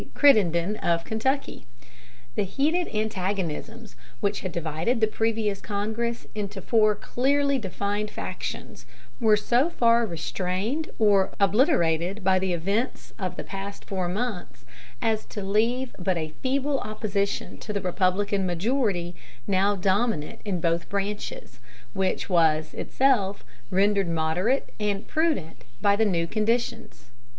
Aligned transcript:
Crittenden 0.15 0.77
of 0.77 1.03
Kentucky. 1.05 1.67
The 2.33 2.41
heated 2.43 2.87
antagonisms 2.87 3.95
which 4.19 4.39
had 4.39 4.51
divided 4.51 4.99
the 4.99 5.05
previous 5.05 5.61
Congress 5.61 6.25
into 6.33 6.59
four 6.59 6.95
clearly 6.95 7.59
defined 7.59 8.09
factions 8.09 8.87
were 9.19 9.37
so 9.37 9.69
far 9.69 10.07
restrained 10.07 10.89
or 10.97 11.29
obliterated 11.39 12.23
by 12.23 12.39
the 12.39 12.51
events 12.51 13.13
of 13.19 13.35
the 13.35 13.43
past 13.43 13.85
four 13.85 14.09
months, 14.09 14.65
as 15.03 15.23
to 15.25 15.43
leave 15.43 15.95
but 15.99 16.17
a 16.17 16.33
feeble 16.41 16.79
opposition 16.79 17.59
to 17.59 17.71
the 17.71 17.79
Republican 17.79 18.43
majority 18.43 19.15
now 19.45 19.75
dominant 19.75 20.39
in 20.43 20.59
both 20.59 20.89
branches, 20.89 21.59
which 21.93 22.27
was 22.27 22.73
itself 22.73 23.45
rendered 23.69 24.09
moderate 24.09 24.73
and 24.79 25.07
prudent 25.07 25.63
by 25.79 25.95
the 25.95 26.05
new 26.05 26.25
conditions. 26.25 27.11